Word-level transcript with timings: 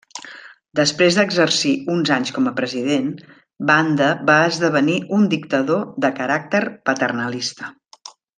Després 0.77 1.17
d'exercir 1.17 1.73
uns 1.95 2.11
anys 2.15 2.31
com 2.37 2.47
a 2.51 2.53
president, 2.59 3.11
Banda 3.73 4.09
va 4.31 4.39
esdevenir 4.47 4.97
un 5.19 5.29
dictador 5.35 5.85
de 6.07 6.13
caràcter 6.23 6.65
paternalista. 6.91 7.71